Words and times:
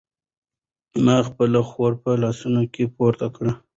ما 1.05 1.17
خپله 1.27 1.59
خور 1.69 1.93
په 2.03 2.11
لاسونو 2.21 2.61
کې 2.73 2.83
پورته 2.95 3.27
کړه. 3.35 3.53